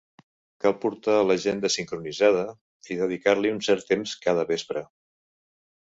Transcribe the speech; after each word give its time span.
Cal 0.63 0.71
portar 0.85 1.17
l'agenda 1.27 1.71
sincronitzada 1.75 2.45
i 2.95 2.99
dedicar-li 3.03 3.55
un 3.57 3.61
cert 3.69 3.87
temps 3.93 4.19
cada 4.25 4.51
vespre. 4.53 4.87